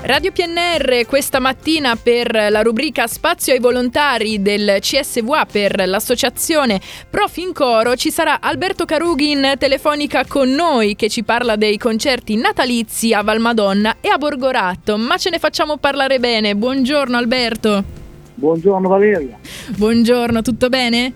Radio 0.00 0.30
PNR 0.30 1.06
questa 1.06 1.40
mattina 1.40 1.96
per 1.96 2.32
la 2.50 2.62
rubrica 2.62 3.08
Spazio 3.08 3.52
ai 3.52 3.58
volontari 3.58 4.40
del 4.40 4.76
CSVA 4.78 5.44
per 5.50 5.88
l'associazione 5.88 6.80
Prof 7.10 7.36
in 7.38 7.52
Coro 7.52 7.96
ci 7.96 8.12
sarà 8.12 8.40
Alberto 8.40 8.84
Carughi 8.84 9.32
in 9.32 9.54
telefonica 9.58 10.24
con 10.24 10.50
noi 10.50 10.94
che 10.94 11.08
ci 11.08 11.24
parla 11.24 11.56
dei 11.56 11.76
concerti 11.78 12.36
natalizi 12.36 13.12
a 13.12 13.22
Valmadonna 13.22 13.96
e 14.00 14.08
a 14.08 14.18
Borgoratto, 14.18 14.96
ma 14.96 15.16
ce 15.16 15.30
ne 15.30 15.40
facciamo 15.40 15.78
parlare 15.78 16.20
bene. 16.20 16.54
Buongiorno 16.54 17.16
Alberto. 17.16 17.82
Buongiorno 18.34 18.88
Valeria. 18.88 19.36
Buongiorno, 19.76 20.42
tutto 20.42 20.68
bene? 20.68 21.12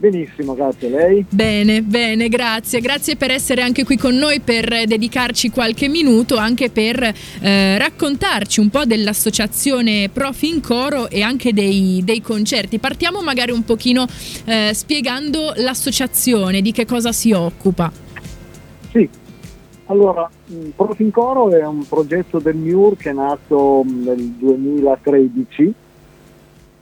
Benissimo, 0.00 0.54
grazie 0.54 0.86
a 0.86 0.90
lei. 0.90 1.26
Bene, 1.28 1.82
bene, 1.82 2.28
grazie. 2.28 2.80
Grazie 2.80 3.16
per 3.16 3.32
essere 3.32 3.62
anche 3.62 3.82
qui 3.82 3.96
con 3.96 4.14
noi, 4.14 4.38
per 4.38 4.86
dedicarci 4.86 5.50
qualche 5.50 5.88
minuto, 5.88 6.36
anche 6.36 6.70
per 6.70 7.02
eh, 7.02 7.76
raccontarci 7.78 8.60
un 8.60 8.68
po' 8.68 8.84
dell'associazione 8.84 10.08
Profi 10.08 10.50
in 10.50 10.60
Coro 10.60 11.10
e 11.10 11.22
anche 11.22 11.52
dei, 11.52 12.00
dei 12.04 12.20
concerti. 12.20 12.78
Partiamo 12.78 13.22
magari 13.22 13.50
un 13.50 13.64
pochino 13.64 14.06
eh, 14.44 14.70
spiegando 14.72 15.52
l'associazione, 15.56 16.62
di 16.62 16.70
che 16.70 16.86
cosa 16.86 17.10
si 17.10 17.32
occupa. 17.32 17.90
Sì, 18.92 19.08
allora, 19.86 20.30
Profi 20.76 21.02
in 21.02 21.10
Coro 21.10 21.50
è 21.50 21.66
un 21.66 21.84
progetto 21.88 22.38
del 22.38 22.54
MIUR 22.54 22.96
che 22.96 23.10
è 23.10 23.12
nato 23.12 23.82
nel 23.84 24.20
2013 24.20 25.74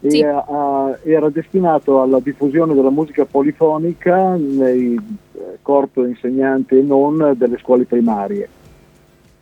sì. 0.01 0.21
e, 0.21 0.29
uh, 0.29 0.97
era 1.05 1.29
destinato 1.31 2.03
alla 2.03 2.21
diffusione 2.21 2.75
della 2.75 2.91
musica 2.91 3.25
polifonica 3.25 4.35
nei 4.37 4.95
eh, 4.95 5.59
corpo 5.63 6.05
insegnanti 6.05 6.79
e 6.79 6.83
non 6.83 7.35
delle 7.37 7.59
scuole 7.59 7.85
primarie. 7.85 8.49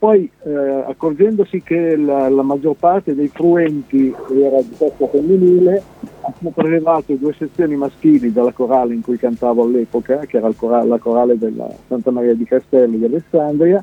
Poi 0.05 0.31
eh, 0.43 0.85
accorgendosi 0.87 1.63
che 1.63 1.97
la, 1.97 2.29
la, 2.29 2.43
maggior 2.43 2.77
parte 2.77 3.15
dei 3.15 3.29
fruenti 3.29 4.15
era 4.35 4.61
di 4.61 4.75
sesso 4.75 5.07
femminile, 5.07 5.83
hanno 6.21 6.51
prelevato 6.51 7.15
due 7.15 7.33
sezioni 7.33 7.75
maschili 7.75 8.31
dalla 8.31 8.53
corale 8.53 8.93
in 8.93 9.01
cui 9.01 9.17
cantavo 9.17 9.63
all'epoca, 9.63 10.19
che 10.27 10.37
era 10.37 10.53
corale, 10.55 10.89
la 10.89 10.99
corale 10.99 11.39
della 11.39 11.71
Santa 11.89 12.11
Maria 12.11 12.35
di 12.35 12.45
Castello 12.45 12.99
di 12.99 13.05
Alessandria, 13.07 13.83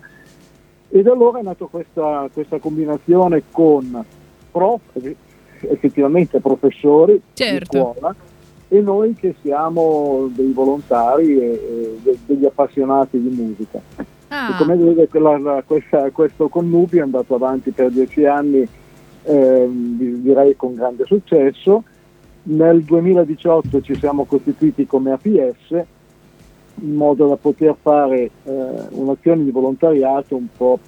e 0.89 1.02
da 1.02 1.11
allora 1.11 1.39
è 1.39 1.41
nata 1.41 1.66
questa, 1.66 2.30
questa 2.31 2.59
combinazione 2.59 3.41
con 3.50 4.06
prof, 4.52 4.81
effettivamente 5.70 6.40
professori 6.40 7.22
certo. 7.34 7.78
di 7.78 8.00
scuola 8.00 8.16
e 8.67 8.80
noi 8.80 9.14
che 9.16 9.36
siamo 9.42 10.30
dei 10.34 10.52
volontari 10.53 11.38
e, 11.38 12.00
e 12.03 12.18
degli 12.26 12.45
appassionati 12.45 13.22
di 13.22 13.30
musica. 13.30 13.81
Ah. 14.34 14.56
come 14.58 14.78
vede 14.78 15.09
quella, 15.09 15.62
questa, 15.66 16.09
questo 16.12 16.48
connubio 16.48 17.02
è 17.02 17.03
andato 17.03 17.36
avanti 17.36 17.72
per 17.72 17.92
dieci 17.92 18.23
anni, 18.23 18.66
eh, 19.23 19.68
direi 19.70 20.56
con 20.56 20.73
grande 20.73 21.03
successo. 21.06 21.84
Nel 22.44 22.81
2018 22.81 23.81
ci 23.81 23.94
siamo 23.96 24.23
costituiti 24.23 24.88
come 24.88 25.12
APS 25.12 25.84
in 26.75 26.96
modo 26.96 27.28
da 27.28 27.36
poter 27.36 27.75
fare 27.80 28.31
eh, 28.44 28.64
un'azione 28.92 29.44
di 29.44 29.52
volontariato 29.52 30.36
un 30.38 30.48
po' 30.56 30.80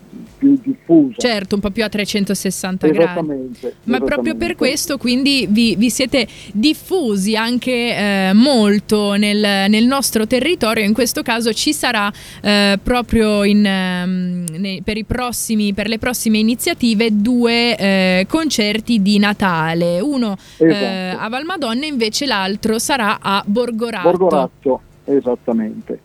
più 0.43 0.59
diffusa. 0.61 1.15
Certo, 1.17 1.55
un 1.55 1.61
po' 1.61 1.71
più 1.71 1.83
a 1.83 1.89
360 1.89 2.87
gradi. 2.87 3.51
Ma 3.83 3.99
proprio 4.01 4.35
per 4.35 4.55
questo 4.55 4.97
quindi 4.97 5.47
vi, 5.49 5.75
vi 5.77 5.89
siete 5.89 6.27
diffusi 6.51 7.35
anche 7.35 7.71
eh, 7.71 8.31
molto 8.33 9.13
nel, 9.13 9.69
nel, 9.69 9.85
nostro 9.85 10.27
territorio, 10.27 10.83
in 10.83 10.93
questo 10.93 11.21
caso 11.21 11.53
ci 11.53 11.73
sarà 11.73 12.11
eh, 12.41 12.77
proprio 12.81 13.43
in, 13.43 13.65
ehm, 13.65 14.45
nei, 14.57 14.81
per, 14.81 15.01
prossimi, 15.05 15.73
per, 15.73 15.87
le 15.87 15.97
prossime 15.97 16.39
iniziative 16.39 17.09
due 17.11 17.77
eh, 17.77 18.25
concerti 18.27 19.01
di 19.01 19.17
Natale, 19.19 19.99
uno 19.99 20.35
eh, 20.57 20.67
esatto. 20.67 21.19
a 21.19 21.29
Valmadonna 21.29 21.85
invece 21.85 22.25
l'altro 22.25 22.79
sarà 22.79 23.19
a 23.21 23.43
Borgoratto. 23.45 24.09
Borgoratto 24.09 24.81
Esattamente. 25.05 25.99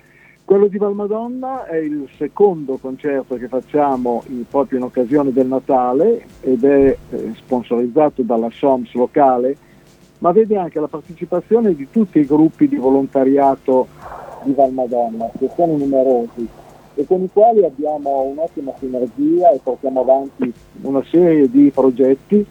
Quello 0.48 0.68
di 0.68 0.78
Valmadonna 0.78 1.66
è 1.66 1.76
il 1.76 2.08
secondo 2.16 2.78
concerto 2.78 3.34
che 3.34 3.48
facciamo 3.48 4.22
in, 4.28 4.46
proprio 4.48 4.78
in 4.78 4.84
occasione 4.84 5.30
del 5.30 5.46
Natale 5.46 6.24
ed 6.40 6.64
è 6.64 6.96
eh, 7.10 7.32
sponsorizzato 7.36 8.22
dalla 8.22 8.48
SOMS 8.50 8.94
locale, 8.94 9.54
ma 10.20 10.32
vede 10.32 10.56
anche 10.56 10.80
la 10.80 10.88
partecipazione 10.88 11.74
di 11.74 11.88
tutti 11.90 12.18
i 12.18 12.24
gruppi 12.24 12.66
di 12.66 12.76
volontariato 12.76 13.88
di 14.44 14.54
Valmadonna, 14.54 15.28
che 15.38 15.50
sono 15.54 15.76
numerosi 15.76 16.48
e 16.94 17.04
con 17.04 17.20
i 17.20 17.28
quali 17.30 17.62
abbiamo 17.66 18.22
un'ottima 18.22 18.72
sinergia 18.78 19.50
e 19.50 19.60
portiamo 19.62 20.00
avanti 20.00 20.50
una 20.80 21.04
serie 21.10 21.50
di 21.50 21.70
progetti 21.74 22.42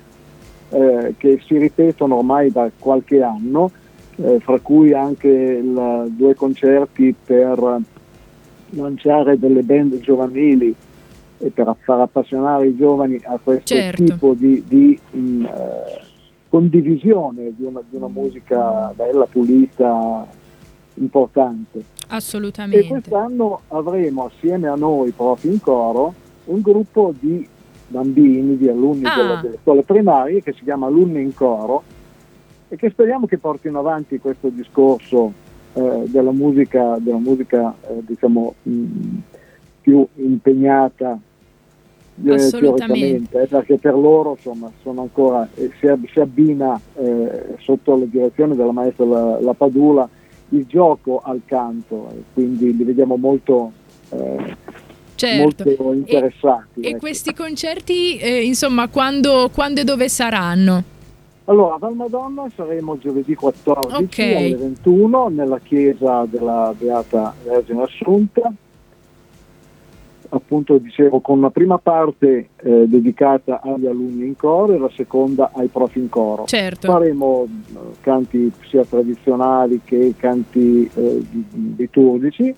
eh, 0.70 1.16
che 1.18 1.42
si 1.44 1.58
ripetono 1.58 2.18
ormai 2.18 2.52
da 2.52 2.70
qualche 2.78 3.24
anno 3.24 3.72
eh, 4.18 4.40
fra 4.40 4.60
cui 4.60 4.94
anche 4.94 5.28
il, 5.28 6.12
due 6.16 6.36
concerti 6.36 7.16
per 7.24 7.82
lanciare 8.72 9.40
delle 9.40 9.62
band 9.62 10.00
giovanili 10.00 10.76
e 11.40 11.50
per 11.52 11.76
far 11.82 12.02
appassionare 12.02 12.68
i 12.68 12.76
giovani 12.76 13.20
a 13.24 13.40
questo 13.42 13.76
certo. 13.76 14.04
tipo 14.04 14.34
di, 14.34 14.64
di 14.68 15.00
mh, 15.12 15.20
mm, 15.20 15.46
eh, 15.46 16.02
condivisione 16.50 17.54
di 17.56 17.64
una, 17.64 17.82
di 17.88 17.96
una, 17.96 18.08
musica 18.08 18.92
bella, 18.96 19.26
pulita, 19.26 20.26
importante. 20.96 21.84
Assolutamente. 22.08 22.86
E 22.86 22.88
quest'anno 22.88 23.62
avremo 23.68 24.26
assieme 24.26 24.68
a 24.68 24.76
noi, 24.76 25.12
proprio 25.12 25.52
in 25.52 25.62
coro, 25.62 26.14
un 26.46 26.62
gruppo 26.62 27.14
di 27.20 27.48
bambini, 27.88 28.58
di 28.58 28.68
alunni 28.68 29.06
ah. 29.06 29.16
delle, 29.16 29.40
delle 29.42 29.58
scuole 29.62 29.84
primarie 29.84 30.42
che 30.42 30.54
si 30.54 30.64
chiama 30.64 30.88
Alunni 30.88 31.22
in 31.22 31.34
Coro, 31.34 31.84
e 32.70 32.76
che 32.76 32.90
speriamo 32.90 33.28
che 33.28 33.38
portino 33.38 33.80
avanti 33.80 34.20
questo 34.20 34.50
discorso 34.50 35.32
eh, 35.74 36.04
della 36.06 36.32
musica, 36.32 36.98
della 37.00 37.18
musica 37.18 37.74
eh, 37.88 38.02
diciamo, 38.06 38.56
mh, 38.64 39.18
più 39.82 40.06
impegnata 40.16 41.18
eh, 42.26 42.50
teoricamente, 42.50 43.42
eh, 43.42 43.48
perché 43.48 43.78
per 43.78 43.94
loro 43.94 44.32
insomma, 44.32 44.72
sono 44.82 45.02
ancora, 45.02 45.48
eh, 45.54 45.72
si, 45.80 45.88
si, 46.12 46.20
abbina 46.20 46.80
eh, 46.96 47.56
sotto 47.60 47.96
la 47.96 48.06
direzione 48.06 48.56
della 48.56 48.72
maestra 48.72 49.06
La, 49.06 49.40
la 49.40 49.54
Padula 49.54 50.10
il 50.50 50.66
gioco 50.66 51.22
al 51.24 51.42
canto, 51.46 52.24
quindi 52.34 52.76
li 52.76 52.84
vediamo 52.84 53.18
molto 53.18 53.72
certo. 55.18 55.42
molto 55.42 55.94
interessati. 55.94 56.80
E, 56.80 56.88
ecco. 56.88 56.98
e 56.98 57.00
questi 57.00 57.34
concerti, 57.34 58.18
eh, 58.18 58.44
insomma, 58.44 58.88
quando, 58.88 59.50
quando, 59.54 59.82
e 59.82 59.84
dove 59.84 60.08
saranno? 60.08 60.96
Allora, 61.50 61.76
a 61.76 61.78
Valmadonna 61.78 62.50
saremo 62.54 62.98
giovedì 62.98 63.34
14 63.34 64.04
okay. 64.04 64.36
alle 64.36 64.56
21 64.58 65.28
nella 65.30 65.60
chiesa 65.60 66.26
della 66.30 66.74
Beata 66.78 67.34
Vergine 67.42 67.84
Assunta, 67.84 68.52
appunto 70.28 70.78
dicevo 70.78 71.22
con 71.22 71.38
una 71.38 71.50
prima 71.50 71.78
parte 71.78 72.50
eh, 72.58 72.86
dedicata 72.90 73.62
agli 73.62 73.86
alunni 73.86 74.26
in 74.26 74.36
coro 74.36 74.74
e 74.74 74.78
la 74.78 74.90
seconda 74.94 75.52
ai 75.54 75.68
profi 75.68 76.00
in 76.00 76.10
coro. 76.10 76.44
Certo. 76.48 76.88
Faremo 76.92 77.46
eh, 77.46 77.78
canti 78.02 78.52
sia 78.68 78.84
tradizionali 78.84 79.80
che 79.86 80.16
canti 80.18 80.90
eh, 80.94 81.26
liturgici. 81.78 82.54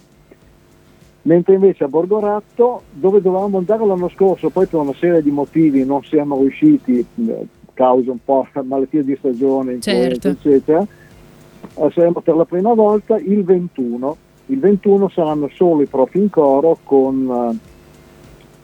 Mentre 1.22 1.54
invece 1.54 1.84
a 1.84 1.88
Borgoratto, 1.88 2.82
dove 2.92 3.22
dovevamo 3.22 3.60
andare 3.60 3.86
l'anno 3.86 4.10
scorso, 4.10 4.50
poi 4.50 4.66
per 4.66 4.80
una 4.80 4.96
serie 4.98 5.22
di 5.22 5.30
motivi 5.30 5.86
non 5.86 6.02
siamo 6.04 6.40
riusciti, 6.40 7.06
eh, 7.28 7.48
causa 7.80 8.12
un 8.12 8.22
po' 8.22 8.46
malattie 8.64 9.06
di 9.06 9.16
stagione, 9.18 9.80
certo. 9.80 10.28
eccetera, 10.28 10.82
eh, 10.82 11.92
saremo 11.94 12.20
per 12.20 12.36
la 12.36 12.44
prima 12.44 12.74
volta 12.74 13.18
il 13.18 13.42
21. 13.46 14.18
Il 14.48 14.60
21 14.60 15.08
saranno 15.10 15.50
solo 15.54 15.82
i 15.82 15.86
profi 15.86 16.18
in 16.18 16.30
coro 16.30 16.78
con 16.84 17.58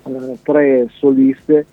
eh, 0.03 0.11
eh 0.11 0.37
tre 0.41 0.89
soliste 0.97 1.65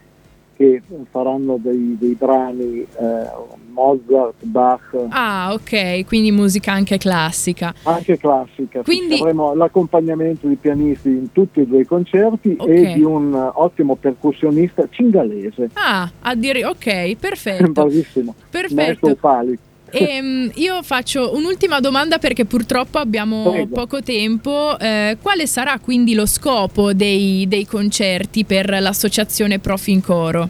che 0.57 0.83
faranno 1.11 1.59
dei, 1.61 1.97
dei 1.99 2.15
brani 2.15 2.81
eh, 2.81 3.31
Mozart, 3.73 4.45
Bach. 4.45 5.07
Ah, 5.09 5.53
ok, 5.53 6.05
quindi 6.05 6.31
musica 6.31 6.73
anche 6.73 6.99
classica. 6.99 7.75
Anche 7.85 8.19
classica. 8.19 8.83
Quindi 8.83 9.15
avremo 9.15 9.55
l'accompagnamento 9.55 10.47
di 10.47 10.57
pianisti 10.57 11.09
in 11.09 11.33
tutti 11.33 11.61
e 11.61 11.67
due 11.67 11.81
i 11.81 11.87
concerti 11.87 12.57
okay. 12.59 12.93
e 12.93 12.95
di 12.95 13.03
un 13.03 13.35
ottimo 13.35 13.97
percussionista 13.97 14.87
cingalese. 14.91 15.71
Ah, 15.75 16.11
a 16.21 16.35
dire 16.35 16.65
ok, 16.65 17.17
perfetto. 17.17 17.71
Bravissimo. 17.73 18.35
Perfetto. 18.51 19.15
Pali. 19.17 19.59
E, 19.93 20.21
um, 20.21 20.51
io 20.55 20.83
faccio 20.83 21.37
un'ultima 21.37 21.79
domanda 21.79 22.19
perché 22.19 22.47
purtroppo 22.47 22.97
abbiamo 22.97 23.51
Prego. 23.51 23.75
poco 23.75 24.03
tempo. 24.03 24.79
Eh, 24.79 25.19
quale 25.21 25.47
sarà 25.47 25.79
quindi 25.79 26.15
lo 26.15 26.25
scopo 26.25 26.95
dei, 26.95 27.47
dei 27.47 27.67
concerti 27.67 28.45
per 28.45 28.71
l'associazione 28.81 29.59
Profi 29.59 29.93
in 29.93 30.03
Coro? 30.03 30.49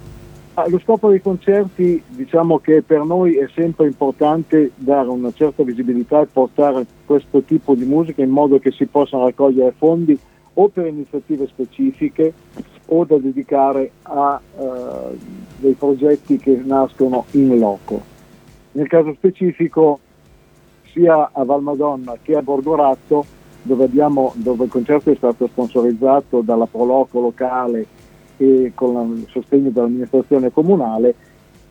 Ah, 0.55 0.69
lo 0.69 0.79
scopo 0.81 1.09
dei 1.09 1.21
concerti 1.21 2.03
diciamo 2.07 2.59
che 2.59 2.83
per 2.83 3.03
noi 3.05 3.37
è 3.37 3.49
sempre 3.55 3.87
importante 3.87 4.73
dare 4.77 5.09
una 5.09 5.33
certa 5.33 5.63
visibilità 5.63 6.21
e 6.21 6.27
portare 6.27 6.85
questo 7.07 7.41
tipo 7.43 7.75
di 7.75 7.87
musica 7.87 8.23
in 8.23 8.29
modo 8.29 8.59
che 8.59 8.71
si 8.71 8.85
possano 8.85 9.25
raccogliere 9.25 9.73
fondi 9.77 10.17
o 10.55 10.69
per 10.69 10.87
iniziative 10.87 11.47
specifiche 11.47 12.35
o 12.87 13.05
da 13.07 13.17
dedicare 13.17 13.91
a 14.03 14.39
uh, 14.57 15.19
dei 15.57 15.73
progetti 15.73 16.37
che 16.37 16.61
nascono 16.63 17.25
in 17.31 17.59
loco. 17.59 18.12
Nel 18.73 18.89
caso 18.89 19.13
specifico 19.15 20.01
sia 20.93 21.31
a 21.33 21.45
Valmadonna 21.45 22.17
che 22.23 22.37
a 22.37 22.43
Borgoratto 22.43 23.25
dove, 23.63 23.85
abbiamo, 23.85 24.33
dove 24.37 24.65
il 24.65 24.71
concerto 24.71 25.11
è 25.11 25.15
stato 25.15 25.47
sponsorizzato 25.47 26.41
dalla 26.41 26.67
Proloco 26.67 27.21
locale 27.21 27.87
e 28.37 28.73
con 28.75 29.17
il 29.19 29.27
sostegno 29.31 29.71
dell'amministrazione 29.71 30.51
comunale, 30.51 31.15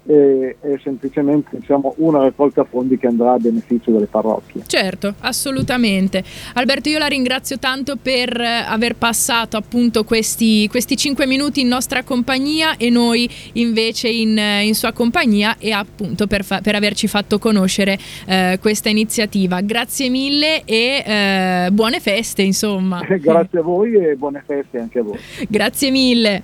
è, 0.06 0.56
è 0.60 0.80
semplicemente 0.82 1.58
diciamo, 1.60 1.94
una 1.98 2.20
raccolta 2.20 2.64
fondi 2.64 2.98
che 2.98 3.08
andrà 3.08 3.34
a 3.34 3.38
beneficio 3.38 3.92
delle 3.92 4.08
parrocchie. 4.08 4.64
Certo, 4.66 5.14
assolutamente. 5.20 6.24
Alberto, 6.54 6.90
io 6.90 6.98
la 6.98 7.08
ringrazio 7.08 7.60
tanto 7.60 7.96
per 8.02 8.40
eh, 8.40 8.46
aver 8.68 8.96
passato 8.96 9.58
appunto 9.58 10.04
questi, 10.04 10.68
questi 10.70 10.98
5 10.98 11.26
minuti 11.26 11.62
in 11.62 11.68
nostra 11.68 12.04
compagnia 12.04 12.78
e 12.78 12.90
noi 12.90 13.30
invece 13.54 14.10
in, 14.10 14.38
eh, 14.38 14.66
in 14.66 14.74
sua 14.74 14.92
compagnia 14.92 15.56
e 15.58 15.72
appunto 15.72 16.28
per, 16.28 16.44
fa- 16.44 16.62
per 16.62 16.76
averci 16.76 17.08
fatto 17.08 17.38
conoscere 17.40 17.98
eh, 18.26 18.58
questa 18.60 18.90
iniziativa. 18.90 19.62
Grazie 19.62 20.10
mille 20.10 20.64
e 20.66 21.04
eh, 21.06 21.70
buone 21.72 22.00
feste, 22.00 22.42
insomma. 22.42 23.02
Grazie 23.22 23.60
a 23.60 23.62
voi 23.62 23.94
e 23.94 24.16
buone 24.16 24.44
feste 24.46 24.80
anche 24.80 25.00
a 25.00 25.04
voi. 25.04 25.20
Grazie 25.48 25.92
mille. 25.92 26.44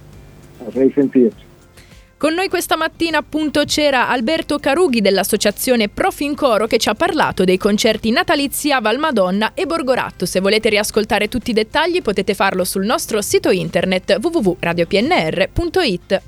A 0.60 0.69
risentirci. 0.71 1.47
Con 2.18 2.34
noi 2.34 2.50
questa 2.50 2.75
mattina 2.75 3.19
appunto 3.19 3.64
c'era 3.64 4.10
Alberto 4.10 4.58
Carughi 4.58 5.02
dell'associazione 5.02 5.88
Profincoro 5.88 6.66
che 6.66 6.80
ci 6.80 6.90
ha 6.90 6.96
parlato 6.96 7.44
dei 7.44 7.60
concerti 7.60 8.10
natalizi 8.10 8.72
a 8.72 8.80
Valmadonna 8.80 9.52
e 9.54 9.68
Borgoratto. 9.68 10.25
Se 10.25 10.40
volete 10.40 10.69
riascoltare 10.69 11.28
tutti 11.28 11.52
i 11.52 11.54
dettagli 11.54 12.02
potete 12.02 12.34
farlo 12.34 12.64
sul 12.64 12.86
nostro 12.86 13.22
sito 13.22 13.52
internet 13.52 14.18
www.radiopnr.it. 14.19 16.22